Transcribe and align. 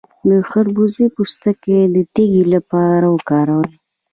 د 0.29 0.31
خربوزې 0.49 1.05
پوستکی 1.15 1.79
د 1.95 1.97
تیږې 2.13 2.43
لپاره 2.53 3.07
وکاروئ 3.15 3.71